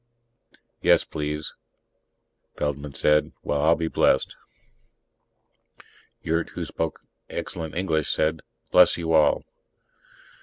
[0.81, 1.53] "Yes, please."
[2.55, 4.35] Feldman said, "Well, I'll be blessed."
[6.23, 8.41] Yurt, who spoke excellent English, said,
[8.71, 9.43] "Bless you all."